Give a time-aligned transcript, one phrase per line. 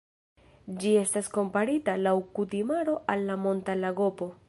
[0.83, 4.37] Ĝi estis komparita laŭ kutimaro al la Monta lagopo.